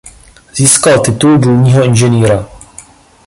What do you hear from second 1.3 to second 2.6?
důlního inženýra.